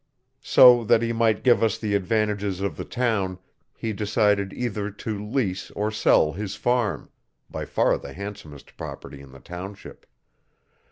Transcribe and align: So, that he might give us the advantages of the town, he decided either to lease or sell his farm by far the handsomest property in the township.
So, 0.41 0.83
that 0.85 1.03
he 1.03 1.13
might 1.13 1.43
give 1.43 1.61
us 1.61 1.77
the 1.77 1.93
advantages 1.93 2.59
of 2.59 2.75
the 2.75 2.83
town, 2.85 3.37
he 3.75 3.93
decided 3.93 4.51
either 4.51 4.89
to 4.89 5.23
lease 5.23 5.69
or 5.77 5.91
sell 5.91 6.31
his 6.31 6.55
farm 6.55 7.11
by 7.51 7.65
far 7.65 7.99
the 7.99 8.11
handsomest 8.13 8.75
property 8.77 9.21
in 9.21 9.31
the 9.31 9.39
township. 9.39 10.07